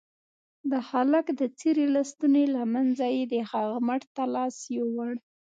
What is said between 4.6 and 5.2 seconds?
يووړ.